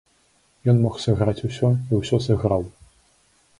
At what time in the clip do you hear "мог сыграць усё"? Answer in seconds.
0.85-1.71